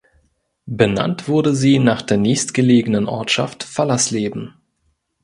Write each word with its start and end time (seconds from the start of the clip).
Benannt 0.65 1.27
wurde 1.27 1.53
sie 1.53 1.77
nach 1.77 2.01
der 2.01 2.17
nächstgelegenen 2.17 3.05
Ortschaft 3.07 3.63
Fallersleben. 3.63 4.55